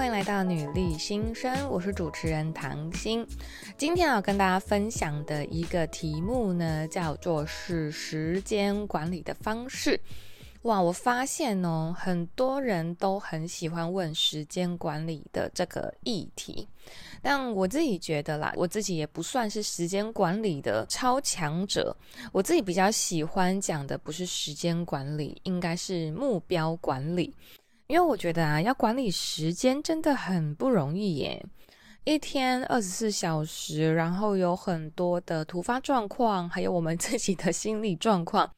[0.00, 3.22] 欢迎来到女力新生，我是主持人唐心。
[3.76, 10.00] 今天要跟大家分享的一个题目呢，叫做是时间管理的方式。
[10.62, 16.66] 哇，我发现哦，很多人都很喜欢问时间管理的这个议题，
[17.20, 21.94] 但我自己觉得啦，我自己也不算是时间管理的超强者。
[22.32, 27.34] 我自己比较喜欢讲的不是时间管理，应该是目标管理，
[27.90, 31.44] 因为我觉得啊，要管理时间真的很不容易耶。
[32.04, 38.48] 一天二十四小时，然后有很多的突发状况，还有我们 自己的心理状况。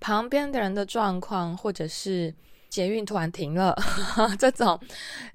[0.00, 2.34] 旁边的人的状况，或者是
[2.70, 3.76] 捷运突然停了，
[4.40, 4.80] 这种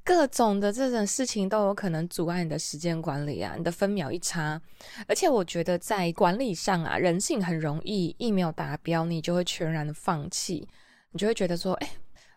[0.03, 4.59] 各种的这种事情都有可能阻碍你的时间管理啊，你的分秒一差。
[5.07, 10.67] 而且我觉得在管理上啊，人性很容易一没有达标，你就会全然的放弃，
[11.11, 11.89] 你就会觉得说，哎，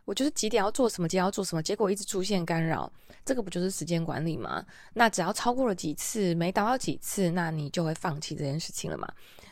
[0.08, 2.90] 我就是几点要做什么，几点要做什么，结果一直出现干扰，
[3.26, 4.64] 这个不就是时间管理吗？
[4.94, 9.06] 那只要超过了几次，没达到几次，那你就会放弃这件事情了嘛。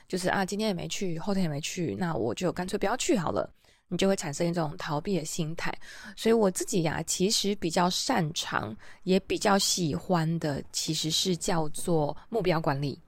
[0.08, 3.52] 就是啊，今天也没去，后天也没去，那我就干脆不要去好了。
[3.88, 5.70] 你就会产生一种逃避的心态。
[6.16, 12.98] 所以我自己呀，其实比较擅长，也比较喜欢的，其实是叫做目标管理。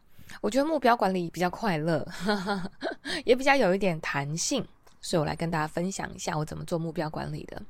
[0.43, 2.07] 我觉得目标管理比较快乐，
[3.25, 4.63] 也比较有一点弹性。
[5.09, 7.63] 所以我来跟大家分享一下我怎么做目标管理的。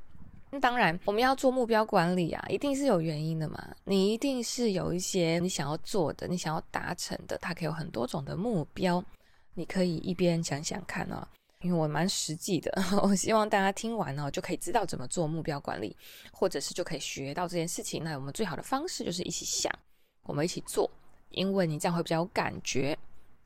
[0.51, 3.73] 那当然，我们要做目标管理啊，一定是有原因的嘛。
[3.85, 9.01] 你一定是有一些你想要做的，你想要达成的，它可以有很多种的目标。
[9.55, 11.25] 你可以一边想想看哦，
[11.61, 12.73] 因为我蛮实际的，
[13.05, 15.97] 我希望大家听完哦就可以知道怎么做目标管理，
[16.33, 18.03] 或者是就可以学到这件事情。
[18.03, 19.73] 那我们最好的方式就是一起想，
[20.25, 20.91] 我们一起做，
[21.29, 22.99] 因为你这样会比较有感觉。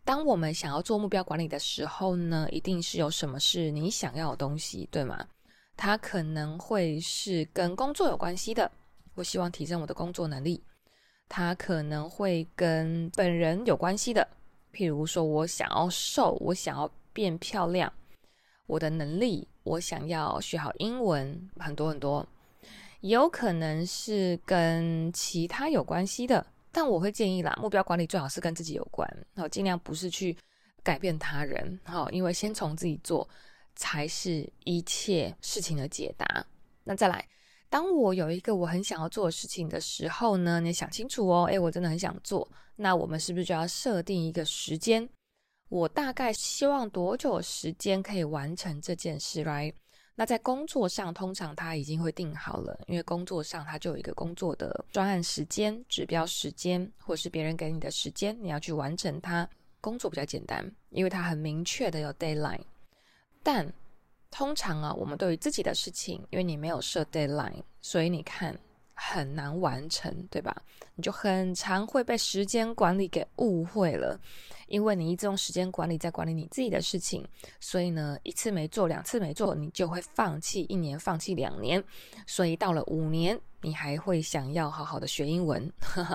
[0.04, 5.26] 当我们想要做目标管理的时候呢，一定是有什么是你想要的东西，对吗？
[5.76, 8.70] 它可能会是跟工作有关系的，
[9.14, 10.60] 我希望提升我的工作能力；
[11.28, 14.26] 它可能会跟本人有关系的。
[14.72, 17.92] 譬如说，我想要瘦，我想要变漂亮，
[18.66, 22.26] 我的能力，我想要学好英文，很多很多，
[23.00, 29.06] 也有可能是跟其他有关系的，但我会建议啦，目标管理最好是跟自己有关，
[29.36, 30.36] 好，尽量不是去
[30.82, 33.28] 改变他人，好，因为先从自己做，
[33.76, 36.44] 才是一切事情的解答。
[36.82, 37.24] 那再来。
[37.68, 42.46] 当我有一个我很想要做的事情的时候呢，你想清楚哦，诶，我真的很想做，
[42.76, 45.08] 那我们是不是就要设定一个时间？
[45.70, 49.72] 我大概希望多久时间可以完成这件事来？
[50.14, 59.48] 那在工作上，通常他已经会定好了，因为工作上他就有一个工作的专案时间、指标时间，或是别人给你的时间，你要去完成它。
[59.80, 62.60] 工作比较简单，因为它很明确的有 deadline，
[63.42, 63.72] 但。
[64.34, 68.58] 通常啊，我们对于自己的事情，因为你没有设 deadline，所以你看
[69.04, 70.54] 很难完成，对吧？
[70.94, 74.18] 你就很常会被时间管理给误会了，
[74.68, 77.26] 因为你一直用时间管理在管理你自己的事情，
[77.58, 81.82] 所以呢，一次没做，两次没做，你就会放弃，一年放弃两年，
[82.26, 85.70] 所以到了五年，你还会想要好好的学英文，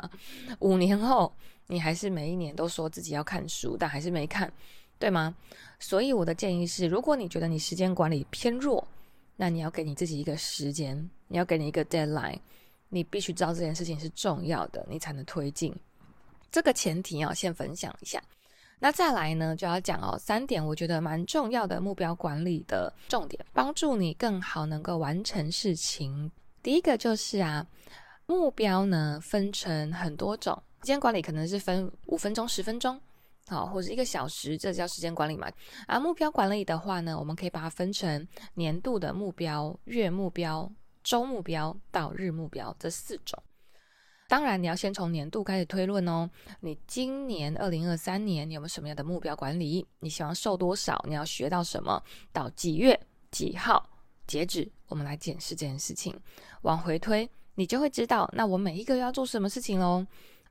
[0.59, 1.33] 五年后，
[1.67, 4.51] 你还是每一年都说自己要看书，但还是没看。
[4.99, 5.35] 对吗？
[5.77, 8.83] 所以我的建议是，如果你觉得你时间管理偏弱，
[9.35, 12.39] 那你要给你自己一个时间，你要给你一个 deadline，
[12.89, 15.75] 你必须知道这件事情是重要的，你才能推进。
[16.51, 18.21] 这个前提要先分享一下。
[18.79, 26.31] 那再来呢，就要讲哦，三点我觉得蛮重要的目标管理的重点，帮助你更好能够完成事情。
[26.61, 27.65] 第一个就是啊，
[28.27, 32.99] 目标呢分成很多种，时间管理可能是分五分钟、十分钟。
[33.47, 35.49] 好，或者一个小时，这叫时间管理嘛。
[35.87, 40.69] 而目标管理的话呢，我们可以把它分成年度的目标、月目标、
[41.07, 43.41] 周目标到日目标这四种。
[44.27, 46.29] 当然，你要先从年度开始推论哦。
[46.59, 49.87] 你今年二零二三年，你有没有什么样的目标管理？
[50.01, 51.01] 你希望瘦多少？
[51.07, 52.03] 你要学到什么？
[52.33, 52.99] 到几月
[53.31, 53.89] 几号
[54.27, 54.69] 截止？
[54.87, 56.13] 我们来检视这件事情。
[56.63, 60.05] 往回推，你就会知道，那我每一个月要做什么事情喽。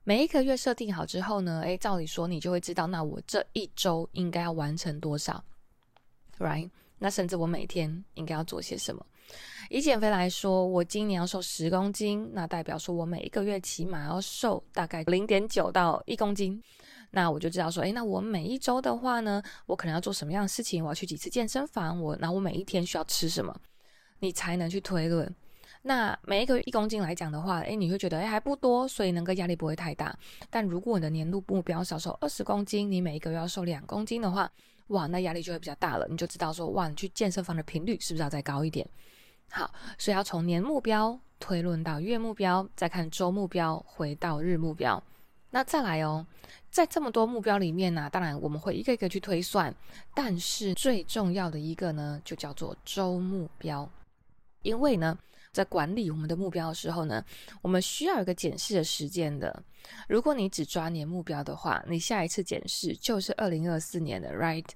[0.04, 5.44] 每一个月设定好之后呢，诶，照理说你就会知道，那我这一周应该要完成多少
[6.38, 6.70] ，right？
[6.98, 9.04] 那甚至我每天应该要做些什么？
[9.70, 16.62] 以减肥来说，我今年要瘦十公斤，那代表说我每一个月起码要瘦大概零点九到一公斤，
[17.10, 20.84] 那我就知道说，诶，那我每一周的话呢，我可能要做什么样的事情？
[20.84, 22.00] 我要去几次健身房？
[22.00, 23.54] 我，那我每一天需要吃什么？
[24.20, 25.34] 你才能去推论。
[25.88, 30.12] 那每一个一公斤来讲的话，诶，你会觉得诶还不多，所以能够压力不会太大。
[30.50, 34.50] 但如果你的年度目标少瘦二十公斤，你每一个月要瘦两公斤的话，
[34.88, 36.04] 哇，那压力就会比较大了。
[36.10, 38.84] 你就知道说，哇，你去健身房的频率是不是要再高一点？
[39.48, 45.00] 好，所以要从年目标推论到月目标，再看周目标，回到日目标。
[45.50, 46.26] 那再来哦，
[46.68, 49.72] 在这么多目标里面呢、当然我们会一个一个去推算，
[50.12, 53.88] 但是最重要的一个呢，就叫做周目标，
[54.62, 55.16] 因为呢。
[55.56, 57.24] 在管理我们的目标的时候呢，
[57.62, 59.62] 我们需要一个检视的时间的。
[60.06, 64.66] 如果你只抓年目标的话，你下一次检视就是二零二四年的，right？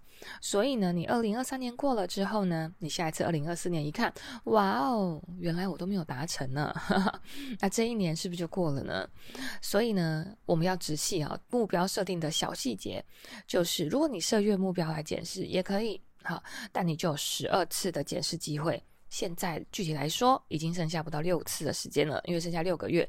[0.40, 4.10] 所以呢，你二零二三年过了之后呢，你下一次二零二四年一看，
[4.44, 6.74] 哇哦，原来我都没有达成呢，
[7.60, 9.06] 那这一年是不是就过了呢？
[9.60, 13.04] 所以呢，我们要仔细啊，目标设定的小细节，
[13.46, 16.42] 就是如果你设月目标来检视也可以，好，
[16.72, 18.82] 但你就有十二次的检视机会。
[19.10, 23.06] 现在具体来说，已经剩下不到六次的时间了，因为剩下六个月，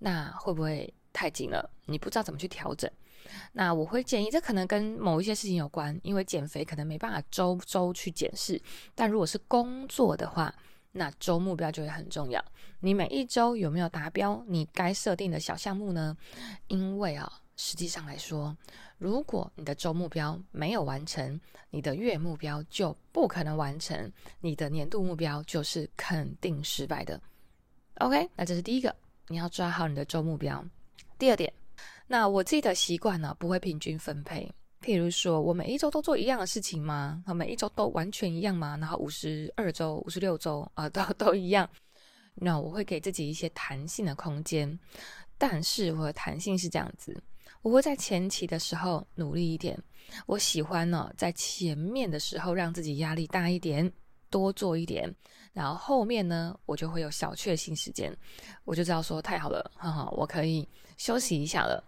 [0.00, 1.70] 那会不会太紧了？
[1.86, 2.90] 你不知道怎么去调整。
[3.52, 8.60] 那我会建议，这可能跟某一些事情有关，因为减肥可能没办法周周去检视，
[8.94, 10.54] 但如果是工作的话，
[10.92, 12.44] 那周目标就会很重要。
[12.80, 14.44] 你每一周有没有达标？
[14.48, 16.16] 你该设定的小项目呢？
[16.66, 17.30] 因为啊。
[17.56, 18.56] 实际上来说，
[18.98, 24.10] 如果你的周目标没有完成，你的月目标就不可能完成，
[24.40, 27.20] 你的年度目标就是肯定失败的。
[27.98, 28.94] OK，那这是第一个，
[29.28, 30.64] 你要抓好你的周目标。
[31.18, 31.52] 第二点，
[32.06, 34.50] 那我自己的习惯呢，不会平均分配。
[34.80, 37.22] 譬如说，我每一周都做一样的事情吗？
[37.34, 38.76] 每一周都完全一样吗？
[38.80, 41.68] 然后五十二周、五十六周啊，都 都一样？
[42.34, 44.78] 那我会给自己一些弹性的空间，
[45.38, 47.22] 但是我的弹性是这样子。
[47.64, 49.82] 我会在前期的时候努力一点，
[50.26, 53.90] 我喜欢呢，在前面的时候让自己压力大一点，
[54.28, 55.10] 多做一点，
[55.54, 58.14] 然后后面呢，我就会有小确幸时间，
[58.64, 60.68] 我就知道说太好了，哈哈，我可以
[60.98, 61.82] 休息一下了。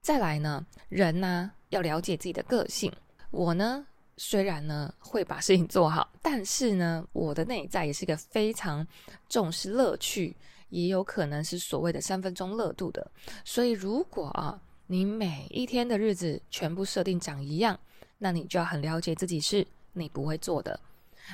[0.00, 2.92] 再来呢，人呢要了解自己的个性，
[3.32, 3.84] 我呢
[4.16, 8.86] 虽然呢会把事情做好，但是呢我的内在也是个非常
[9.28, 10.36] 重视乐趣，
[10.68, 13.10] 也有可能是所谓的三分钟热度的，
[13.44, 14.62] 所以如果啊。
[14.88, 17.78] 你每一天的日子全部设定长一样，
[18.18, 20.78] 那你就要很了解自己是你不会做的。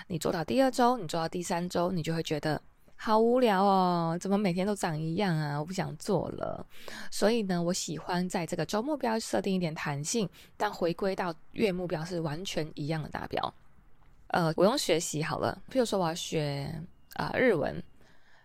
[0.07, 2.61] 你做到第二周，你做到第三周，你就会觉得
[2.97, 5.59] 好无聊哦，怎么每天都长一样啊？
[5.59, 6.67] 我不想做了。
[7.11, 10.27] 所以呢，我喜欢在这个周目标设定一点弹性，
[10.57, 13.55] 但回归到月目标是完全一样的达标。
[14.29, 16.83] 呃，我用学习好了，譬如说我要学
[17.17, 17.83] 啊、日文。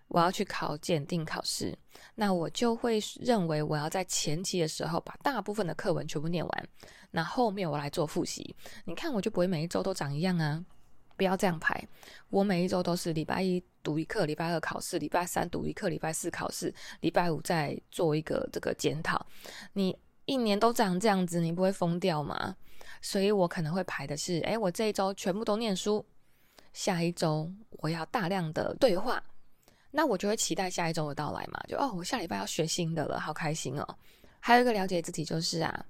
[0.07, 1.77] 我要去考检定考试，
[2.15, 6.69] 那我就会认为我要在前期的时候把大部分的课文全部念完，
[7.11, 8.55] 那后面我来做复习。
[8.85, 10.63] 你看，我就不会每一周都长一样啊！
[11.17, 11.83] 不要这样排，
[12.29, 19.25] 我每一周都是礼拜一读一课，礼拜二考试，礼拜三读一课，礼拜四考试，礼拜五再做一个这个检讨。
[19.73, 22.55] 你一年都长这样子，你不会疯掉吗？
[23.01, 26.05] 所以我可能会排的是，诶，我这一周全部都念书，
[26.71, 29.23] 下一周我要大量的对话。
[29.91, 33.97] 那我就会期待下一周的到来嘛，就哦，我下礼拜要学新的了，好开心哦。
[34.39, 35.85] 还有一个了解自己就是啊，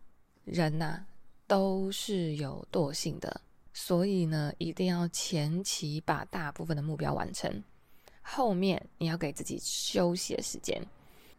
[0.46, 1.06] 人呐、啊、
[1.46, 3.42] 都是有惰性的，
[3.74, 7.64] 所以呢，一定要前期把大部分的目标完成，
[8.22, 10.82] 后面你要给自己休息的时间。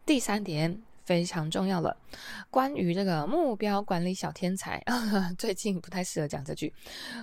[0.05, 1.97] 第三点非常重要了，
[2.49, 4.83] 关于这个目标管理小天才，
[5.37, 6.73] 最近不太适合讲这句，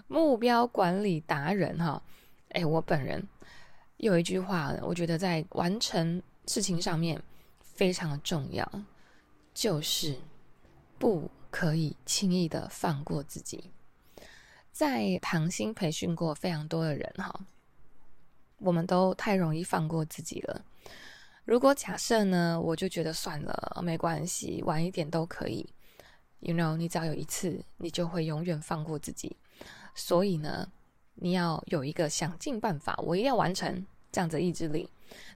[0.09, 2.03] 目标管理达人哈，
[2.51, 3.27] 哎，我本人。
[3.99, 7.23] 有一句话，我觉得在完成事情上面
[7.61, 8.71] 非常的重要，
[9.55, 10.17] 就是
[10.99, 13.71] 不可以轻易的放过自己。
[14.71, 17.47] 在唐心培训过非常多的人哈，
[18.59, 20.63] 我们都太容易放过自己了。
[21.47, 25.67] 如果假设呢，我就觉得算了，没关系，晚一点都可以。
[26.41, 29.37] You know，你只要有一次，你就会永远放过自己。
[29.95, 30.71] 所以呢，
[31.17, 34.89] 你要有一个想尽办法，我一定要完成这样子的意志力。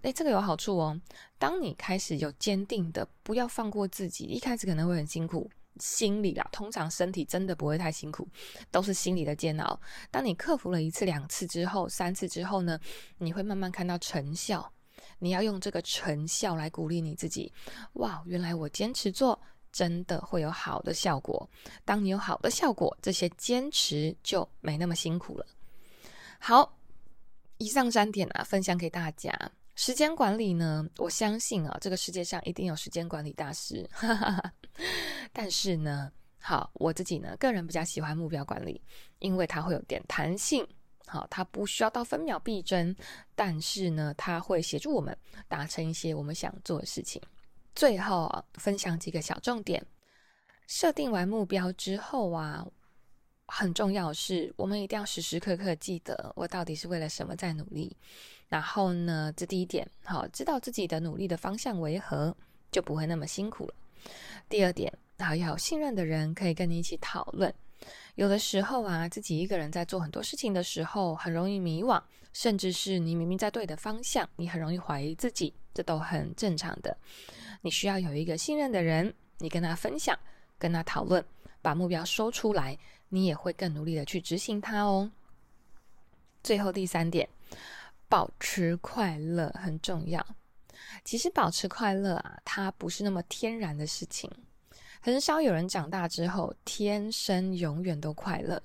[0.02, 1.00] 诶，这个有好处哦。
[1.38, 8.28] 当你开始有坚定的不要放过自己，一开始可能会很辛苦，心理啊，通常身体真的不会太辛苦，
[8.70, 9.80] 都是心理的煎熬。
[10.10, 12.78] 当你克服了一次、两次之后，三次之后呢，
[13.18, 14.70] 你会慢慢看到成效。
[15.18, 17.52] 你要用这个成效来鼓励你自己。
[17.94, 19.38] 哇，原来我坚持做
[19.70, 21.49] 真的会有好的效果。
[21.84, 25.46] 当你有好的效果，这些坚持就没那么辛苦了。
[26.42, 26.75] 好，
[27.59, 29.30] 以上三点啊，分享给大家。
[29.75, 33.88] 时间管理呢，我相信啊，这个世界上一定有时间管理大师。
[35.35, 38.82] 但是呢，好，我自己呢，个人比较喜欢目标管理，
[39.18, 40.66] 因为它会有点弹性。
[41.06, 42.97] 好，它不需要到分秒必争，
[43.35, 45.14] 但是呢，它会协助我们
[45.47, 47.20] 达成一些我们想做的事情。
[47.75, 49.87] 最后啊，分享几个小重点。
[50.66, 52.66] 设定完目标之后啊。
[53.50, 57.97] 很重要是，我们一定要时时刻刻记得我到底是为了什么在努力。
[58.49, 62.35] 然后呢，这第一点，好，知道自己的努力的方向为何，
[62.73, 63.75] 就不会那么辛苦了。
[64.49, 67.52] 第二点，好要有信任的人可以跟你一起讨论。
[68.16, 72.02] 有的时候啊，自己一个人在做很多事情的时候，很容易迷惘，
[72.33, 76.97] 甚至是你明明在对的方向，你很容易怀疑自己，这都很正常的。
[77.62, 80.19] 你需要有一个信任的人，你跟他分享，
[80.59, 81.25] 跟他讨论，
[81.62, 82.76] 把目标说出来。
[83.11, 85.11] 你也会更努力的去执行它哦。
[86.43, 87.29] 最后第三点，
[88.09, 90.25] 保持快乐很重要。
[91.05, 94.31] 其实保持快乐啊，它不是那么天然的事情。
[95.02, 98.62] 很少有人长大之后天生永远都快乐。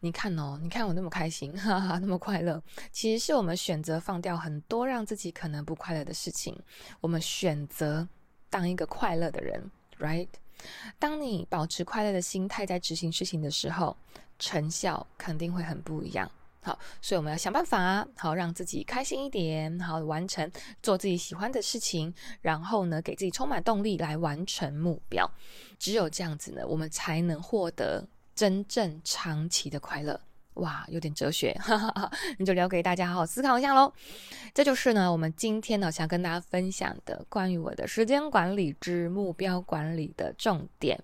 [0.00, 6.58] 你看哦，你看我那么开心， 哈哈，那么快乐，其实是我们选择放掉很多让自己可能不快乐的事情。
[7.00, 8.08] 我们选择
[8.50, 10.28] 当一个快乐的人，right？
[10.98, 13.96] 当你保持快乐的心态在执行事情的时候，
[14.38, 16.30] 成效肯定会很不一样。
[16.64, 20.48] 好，所以我们要想办法，好让自己开心一点，好完成
[20.80, 25.28] 做自己喜欢的事情，然后呢，给自己充满动力来完成目标。
[25.78, 30.20] 只有这样子呢，我们才能获得真正长期的快乐。
[30.54, 33.92] 哇，有点哲学， 哈哈哈，那就留给大家好好思考一下喽。
[34.52, 41.02] 这就是呢，我们今天呢想跟大家分享的关于我的时间管理之目标管理的重点，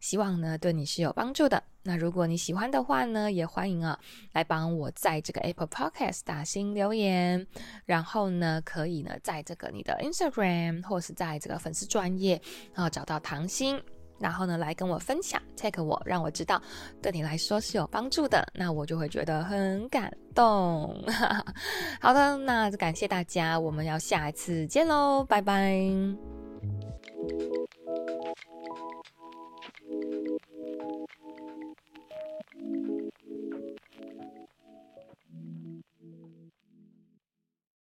[0.00, 1.62] 希望呢对你是有帮助的。
[1.86, 3.98] 那如果你喜欢的话呢，也欢迎啊
[4.32, 7.46] 来帮我在这个 Apple Podcast 打新留言，
[7.84, 12.40] 然后呢可以呢在这个你的 Instagram 或是在这个粉丝专页
[12.72, 13.78] 然后找到唐心。
[14.18, 16.60] 然后呢，来跟我分享，tag 我，让我知道
[17.02, 21.04] 对你来说是有帮助的，那我就会觉得很感动。
[22.00, 25.84] 好的，那感谢大家，我们要下一次见喽，拜拜。